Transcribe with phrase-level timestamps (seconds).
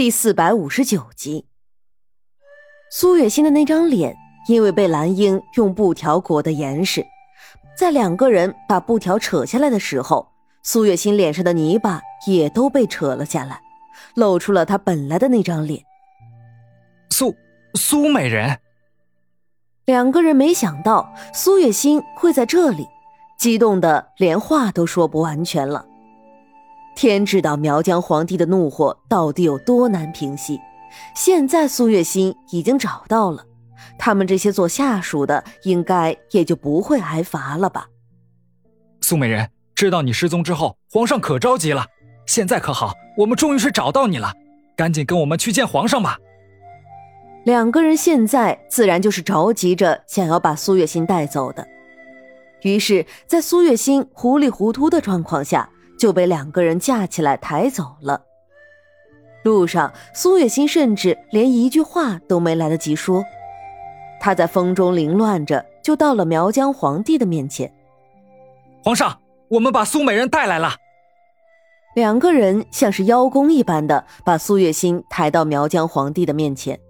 [0.00, 1.44] 第四百五十九集，
[2.90, 4.16] 苏月心的那张脸
[4.48, 7.04] 因为被蓝英用布条裹得严实，
[7.76, 10.26] 在两个人把布条扯下来的时候，
[10.62, 13.60] 苏月心脸上的泥巴也都被扯了下来，
[14.14, 15.84] 露出了她本来的那张脸。
[17.10, 17.36] 苏
[17.74, 18.58] 苏美人，
[19.84, 22.86] 两个人没想到苏月心会在这里，
[23.38, 25.89] 激动的连话都说不完全了。
[26.94, 30.60] 天知道苗疆皇帝的怒火到底有多难平息。
[31.14, 33.44] 现在苏月心已经找到了，
[33.98, 37.86] 他们这些做下属的应该也就不会挨罚了吧？
[39.00, 41.86] 苏美人，知道你失踪之后，皇上可着急了。
[42.26, 44.32] 现在可好，我们终于是找到你了，
[44.76, 46.18] 赶紧跟我们去见皇上吧。
[47.44, 51.66] 两个人现在自然就是着急着想要把苏月心带走的。
[52.62, 55.70] 于是，在苏月心糊里糊涂的状况下。
[56.00, 58.22] 就被两个人架起来抬走了。
[59.44, 63.22] 路上，苏月心甚至连一句话都没来得及说，
[64.18, 67.70] 他在风中凌乱着，就到了苗疆皇帝的面前。
[68.82, 70.72] 皇上，我们把苏美人带来了。
[71.94, 76.80] 两个人像是邀功一般的把苏月心抬到苗疆皇帝的面前。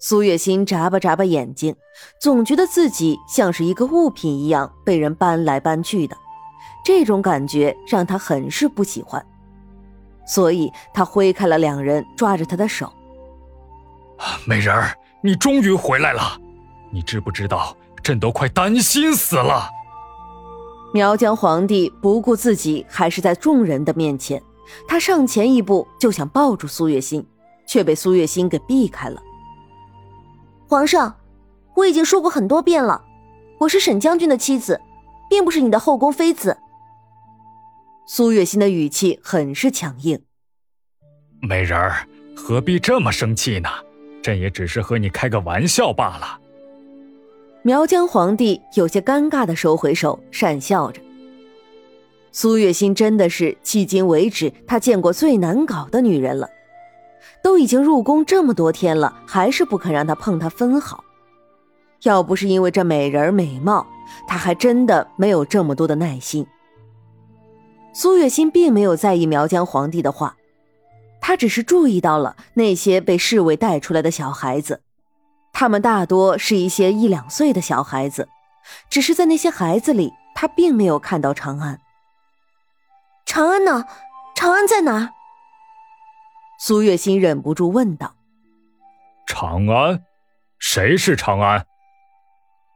[0.00, 1.76] 苏月心眨巴眨巴眼睛，
[2.20, 6.16] 总觉得自己像是一个物品一样被人搬来搬去的。
[6.84, 9.24] 这种感觉让他很是不喜欢，
[10.26, 12.92] 所以他挥开了两人抓着他的手。
[14.46, 16.38] 美人儿，你终于回来了，
[16.90, 19.68] 你知不知道，朕都快担心死了。
[20.92, 24.42] 苗疆皇帝不顾自己还是在众人的面前，
[24.86, 27.26] 他上前一步就想抱住苏月心，
[27.66, 29.22] 却被苏月心给避开了。
[30.68, 31.14] 皇上，
[31.74, 33.04] 我已经说过很多遍了，
[33.58, 34.80] 我是沈将军的妻子，
[35.30, 36.58] 并不是你的后宫妃子。
[38.06, 40.20] 苏月心的语气很是强硬。
[41.40, 43.68] 美人儿，何必这么生气呢？
[44.22, 46.38] 朕也只是和你开个玩笑罢了。
[47.62, 51.00] 苗疆皇帝有些尴尬的收回手，讪笑着。
[52.32, 56.48] 苏月心真的是迄今为止他见过最难搞的女人了，
[57.42, 61.04] 都已经入宫这么多天了，还是不肯让他碰她分毫。
[62.02, 63.86] 要不是因为这美人美貌，
[64.26, 66.46] 他还真的没有这么多的耐心。
[67.92, 70.36] 苏月心并没有在意苗疆皇帝的话，
[71.20, 74.80] 他只是注意到了那些被侍卫带出来的小孩子，
[75.52, 78.28] 他们大多是一些一两岁的小孩子，
[78.88, 81.78] 只是在那些孩子里，他并没有看到长安。
[83.26, 83.84] 长安呢？
[84.34, 85.10] 长安在哪？
[86.58, 88.14] 苏月心忍不住问道。
[89.26, 90.02] 长安？
[90.58, 91.66] 谁是长安？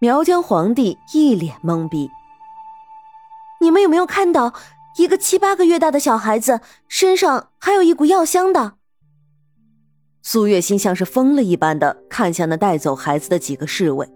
[0.00, 2.10] 苗疆皇帝一脸懵逼。
[3.60, 4.52] 你们有没有看到？
[4.98, 8.74] 一个七八个月大的小孩子身上还有一股药香的。
[10.22, 14.06] 苏月心像是疯了一般的看向那带走孩子的几个侍卫，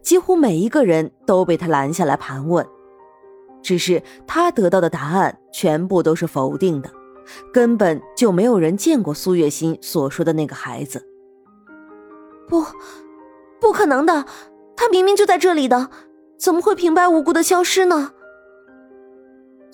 [0.00, 2.66] 几乎每一个人都被他拦下来盘问，
[3.62, 6.90] 只是他得到的答案全部都是否定的，
[7.52, 11.06] 根本就没有人见过苏月心所说的那个孩子。
[12.48, 12.64] 不，
[13.60, 14.24] 不可能的，
[14.74, 15.90] 他明明就在这里的，
[16.38, 18.12] 怎么会平白无故的消失呢？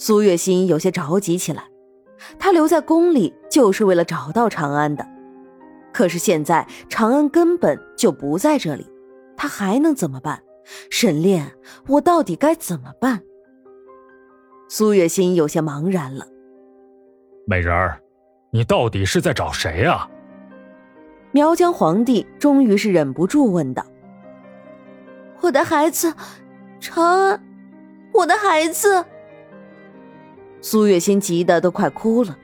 [0.00, 1.64] 苏月心有些着急起来，
[2.38, 5.04] 他留在宫里就是为了找到长安的，
[5.92, 8.86] 可是现在长安根本就不在这里，
[9.36, 10.40] 他还能怎么办？
[10.88, 11.50] 沈炼，
[11.88, 13.20] 我到底该怎么办？
[14.68, 16.24] 苏月心有些茫然了。
[17.44, 18.00] 美人儿，
[18.52, 20.08] 你到底是在找谁啊？
[21.32, 23.84] 苗疆皇帝终于是忍不住问道
[25.42, 26.14] ：“我的孩子，
[26.78, 27.42] 长安，
[28.12, 29.04] 我的孩子。”
[30.60, 32.36] 苏月心急得都快哭了，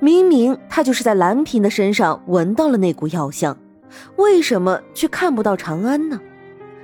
[0.00, 3.56] 明明她就是在蓝嫔的身上闻到了那股药香，
[4.16, 6.20] 为什么却看不到长安呢？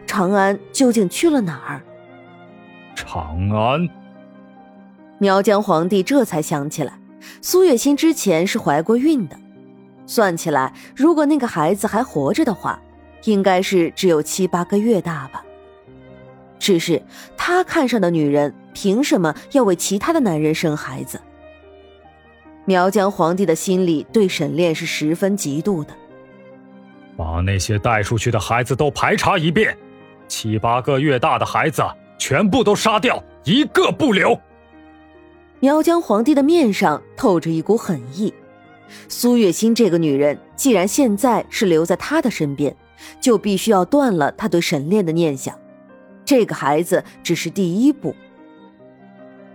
[0.07, 1.83] 长安究竟去了哪儿？
[2.95, 3.89] 长安，
[5.19, 6.99] 苗疆皇帝这才想起来，
[7.41, 9.37] 苏月心之前是怀过孕的，
[10.07, 12.79] 算起来，如果那个孩子还活着的话，
[13.25, 15.43] 应该是只有七八个月大吧。
[16.65, 17.03] 只是
[17.37, 18.55] 他看上的女人。
[18.73, 21.21] 凭什么要为其他的男人生孩子？
[22.65, 25.95] 苗疆皇帝的心里对沈炼是十分嫉妒的。
[27.17, 29.79] 把那些带出去的孩子都排查一遍，
[30.27, 31.85] 七八个月大的孩子
[32.19, 34.37] 全部都杀掉，一个不留。
[35.61, 38.35] 苗疆皇帝的面上透着一股狠意。
[39.09, 42.75] 苏月心这个女人，既然现在是留在他的身边，
[43.21, 45.57] 就必须要断了他对沈炼的念想。
[46.25, 48.15] 这个孩子只是第一步。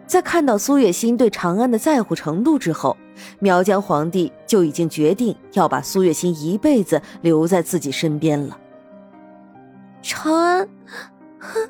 [0.06, 2.98] 在看到苏月心对长安的在乎程度之后，
[3.38, 8.58] 苗疆皇帝就已经决定要把苏月心一辈子留在自己身边了。
[10.02, 10.68] 长安，
[11.38, 11.70] 哼！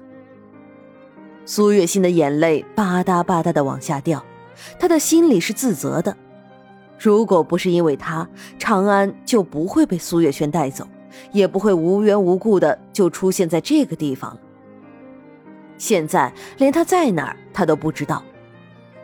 [1.46, 4.24] 苏月心的眼泪吧嗒吧嗒的往下掉，
[4.80, 6.16] 他的心里是自责的。
[6.98, 8.26] 如果不是因为他，
[8.58, 10.88] 长安就不会被苏月轩带走，
[11.34, 14.40] 也不会无缘无故的就出现在这个地方了。
[15.80, 18.22] 现在连他在哪儿，他都不知道。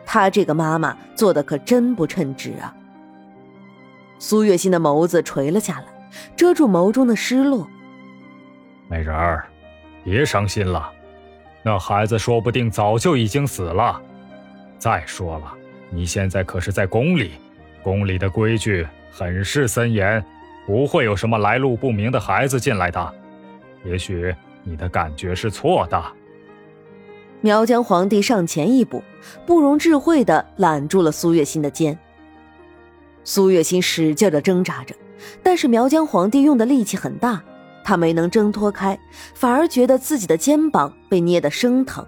[0.04, 2.72] 他这个妈妈做的可真不称职啊！
[4.20, 5.86] 苏月心的眸子垂了下来，
[6.36, 7.68] 遮住眸中的失落。
[8.88, 9.44] 美人儿，
[10.04, 10.88] 别伤心了，
[11.62, 14.00] 那孩子说不定早就已经死了。
[14.78, 15.52] 再说了，
[15.90, 17.32] 你现在可是在宫里，
[17.82, 20.24] 宫里的规矩很是森严，
[20.66, 23.14] 不会有什么来路不明的孩子进来的。
[23.84, 24.32] 也许
[24.62, 26.00] 你的感觉是错的。
[27.40, 29.02] 苗疆皇帝上前一步，
[29.46, 31.96] 不容置喙的揽住了苏月心的肩。
[33.24, 34.94] 苏月心使劲的挣扎着，
[35.42, 37.42] 但是苗疆皇帝用的力气很大，
[37.84, 38.98] 他没能挣脱开，
[39.34, 42.04] 反而觉得自己的肩膀被捏得生疼。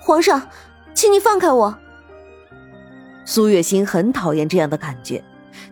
[0.00, 0.48] 皇上，
[0.94, 1.74] 请你放开我。
[3.24, 5.22] 苏月心很讨厌这样的感觉，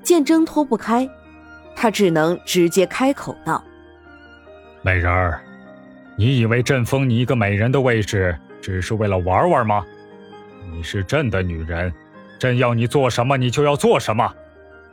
[0.03, 1.09] 见挣脱不开，
[1.75, 3.63] 他只能直接开口道
[4.83, 5.43] ：“美人儿。”
[6.21, 9.83] 你以为朕封你一个美人的位置，只是为了玩玩吗？
[10.71, 11.91] 你是朕的女人，
[12.39, 14.31] 朕要你做什么，你就要做什么，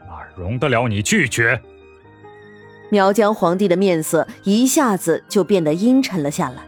[0.07, 1.61] 哪容得了你拒绝？
[2.89, 6.65] 苗疆皇帝的面色一下子就变得阴沉了下来。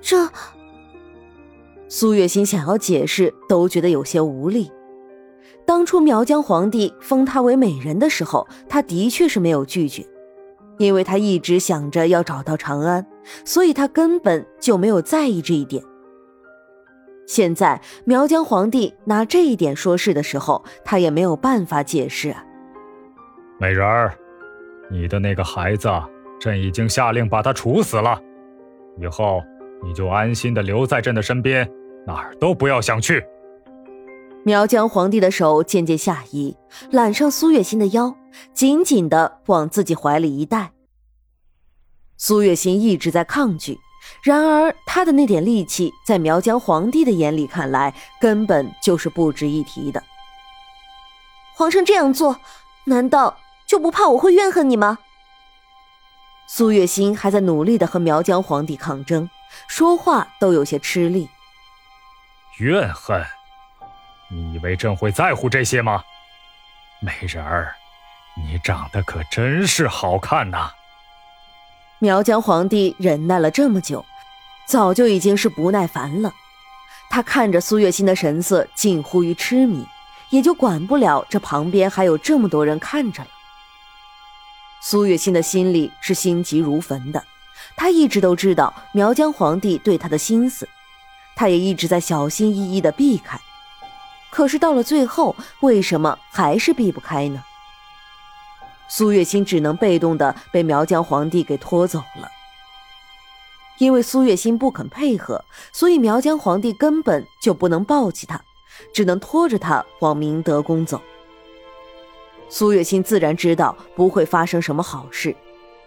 [0.00, 0.30] 这，
[1.88, 4.70] 苏月心想要解释，都觉得有些无力。
[5.66, 10.06] 当初苗疆皇帝封她为美人的时候，她的确是没有拒绝。
[10.78, 13.06] 因为他一直想着要找到长安，
[13.44, 15.82] 所以他根本就没有在意这一点。
[17.26, 22.42] 现在苗疆皇帝拿这一点说事的时候，他也没有办法解释啊。
[23.58, 24.14] 美人儿，
[24.90, 25.90] 你的那个孩子，
[26.40, 28.18] 朕已经下令把他处死了。
[29.00, 29.42] 以后
[29.82, 31.68] 你就安心的留在朕的身边，
[32.06, 33.22] 哪儿都不要想去。
[34.48, 36.56] 苗疆皇帝的手渐渐下移，
[36.90, 38.16] 揽上苏月心的腰，
[38.54, 40.72] 紧紧的往自己怀里一带。
[42.16, 43.78] 苏月心一直在抗拒，
[44.22, 50.02] 然而他的那点力气，在苗疆皇帝的眼里看来，根本就是不值一提的。
[51.54, 52.40] 皇上这样做，
[52.84, 53.36] 难道
[53.66, 54.96] 就不怕我会怨恨你吗？
[56.46, 59.28] 苏月心还在努力的和苗疆皇帝抗争，
[59.66, 61.28] 说话都有些吃力。
[62.60, 63.22] 怨恨。
[64.30, 66.04] 你以为朕会在乎这些吗，
[67.00, 67.74] 美人儿？
[68.36, 70.70] 你长得可真是好看呐！
[71.98, 74.04] 苗疆皇帝忍耐了这么久，
[74.66, 76.32] 早就已经是不耐烦了。
[77.10, 79.84] 他看着苏月心的神色近乎于痴迷，
[80.30, 83.30] 也就管不了这旁边还有这么多人看着了。
[84.80, 87.24] 苏月心的心里是心急如焚的，
[87.76, 90.68] 他一直都知道苗疆皇帝对他的心思，
[91.34, 93.40] 他也一直在小心翼翼的避开。
[94.30, 97.42] 可是到了最后，为什么还是避不开呢？
[98.88, 102.30] 苏月心只能被动的被苗疆皇帝给拖走了。
[103.78, 108.40] 因为苏月心不肯配合，所以苗疆皇帝根本就不能抱起他，
[108.92, 111.00] 只能拖着他往明德宫走。
[112.48, 115.36] 苏月心自然知道不会发生什么好事，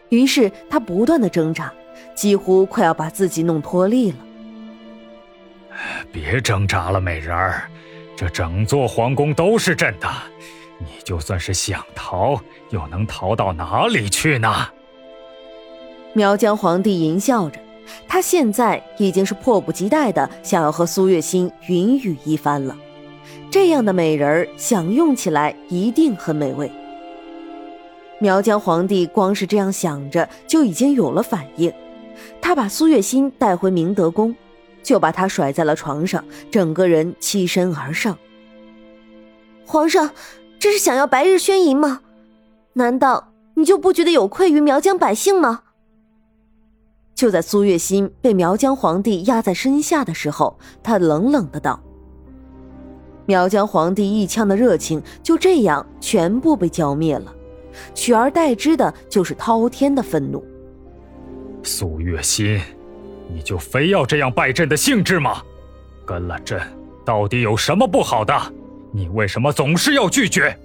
[0.10, 1.74] 于是他不断的挣扎，
[2.15, 4.18] 几乎快要把自己弄脱力了。
[6.12, 7.71] 别挣扎了，美人儿。
[8.22, 10.08] 这整座皇宫都是朕的，
[10.78, 14.68] 你就算是想逃，又能逃到哪里去呢？
[16.13, 17.60] 苗疆皇帝淫笑着，
[18.08, 22.78] 他现在已经是迫不及待的想要和苏月心云雨一番了。
[23.50, 26.72] 这样的美人儿享用起来一定很美味。
[28.20, 31.74] 苗疆皇帝光是这样想着，就已经有了反应，
[32.40, 34.36] 他把苏月心带回明德宫。
[34.84, 38.18] 就把他甩在了床上，整个人欺身而上。
[39.66, 40.12] 皇上，
[40.60, 42.02] 这是想要白日宣淫吗？
[42.74, 45.64] 难道你就不觉得有愧于苗疆百姓吗？
[47.14, 51.80] 就在苏月心被苗疆皇帝压在身下的时候，他冷冷的道
[53.28, 57.34] ：“苗疆皇帝一腔的热情就这样全部被浇灭了，
[57.94, 60.44] 取而代之的就是滔天的愤怒。”
[61.62, 62.60] 苏月心。
[63.34, 65.42] 你就非要这样败朕的兴致吗？
[66.06, 66.60] 跟了朕
[67.06, 68.34] 到底有什么不好的？
[68.92, 70.58] 你为什么总是要拒绝？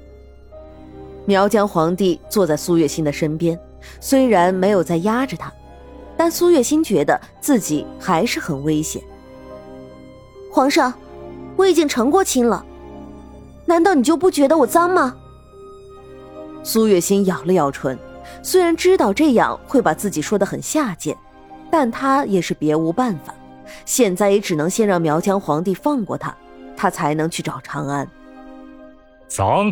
[1.25, 3.59] 苗疆皇帝坐在苏月心的身边，
[4.01, 5.53] 虽然没有在压着他，
[6.17, 9.03] 但苏月心觉得自己还是很危险。
[10.51, 10.93] 皇上，
[11.57, 12.65] 我已经成过亲了，
[13.65, 15.15] 难道你就不觉得我脏吗？
[16.63, 17.97] 苏月心咬了咬唇，
[18.43, 21.17] 虽然知道这样会把自己说的很下贱，
[21.79, 23.35] 但他也是别无办法，
[23.85, 26.35] 现在也只能先让苗疆皇帝放过他，
[26.75, 28.09] 他才能去找长安。
[29.29, 29.71] 脏！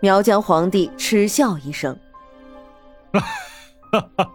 [0.00, 1.94] 苗疆皇帝嗤笑一声
[3.12, 3.20] ：“哈
[3.92, 4.30] 哈哈，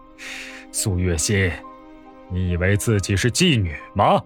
[0.70, 1.50] 苏月心，
[2.30, 4.22] 你以为自己是妓女吗？”